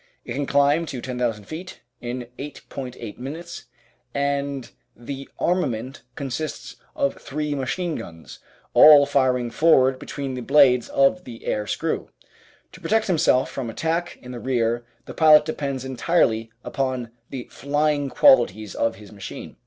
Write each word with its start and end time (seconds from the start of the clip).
It 0.25 0.33
can 0.33 0.47
climb 0.47 0.87
to 0.87 0.99
10,000 0.99 1.43
feet 1.43 1.81
in 1.99 2.27
8.8 2.39 3.19
minutes, 3.19 3.65
and 4.15 4.71
the 4.95 5.29
armament 5.37 6.01
consists 6.15 6.77
of 6.95 7.21
three 7.21 7.53
machine 7.53 7.93
guns, 7.93 8.39
all 8.73 9.05
firing 9.05 9.51
forward 9.51 9.99
be 9.99 10.07
tween 10.07 10.33
the 10.33 10.41
blades 10.41 10.89
of 10.89 11.23
the 11.25 11.45
air 11.45 11.67
screw. 11.67 12.09
To 12.71 12.81
protect 12.81 13.05
himself 13.05 13.51
from 13.51 13.69
attack 13.69 14.17
in 14.23 14.31
the 14.31 14.39
rear 14.39 14.87
the 15.05 15.13
pilot 15.13 15.45
depends 15.45 15.85
entirely 15.85 16.51
upon 16.63 17.11
the 17.29 17.47
flying 17.51 18.09
qualities 18.09 18.73
of 18.73 18.95
his 18.95 19.11
machine. 19.11 19.57